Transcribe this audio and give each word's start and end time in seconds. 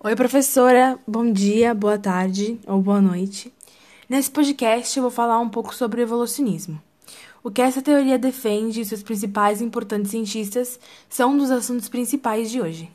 Oi, 0.00 0.14
professora, 0.14 0.96
bom 1.08 1.32
dia, 1.32 1.74
boa 1.74 1.98
tarde 1.98 2.56
ou 2.68 2.80
boa 2.80 3.00
noite. 3.00 3.52
Nesse 4.08 4.30
podcast 4.30 4.96
eu 4.96 5.02
vou 5.02 5.10
falar 5.10 5.40
um 5.40 5.48
pouco 5.48 5.74
sobre 5.74 6.00
o 6.00 6.04
evolucionismo. 6.04 6.80
O 7.42 7.50
que 7.50 7.60
essa 7.60 7.82
teoria 7.82 8.16
defende 8.16 8.80
e 8.80 8.84
seus 8.84 9.02
principais 9.02 9.60
e 9.60 9.64
importantes 9.64 10.12
cientistas 10.12 10.78
são 11.08 11.32
um 11.32 11.36
dos 11.36 11.50
assuntos 11.50 11.88
principais 11.88 12.48
de 12.48 12.60
hoje. 12.60 12.88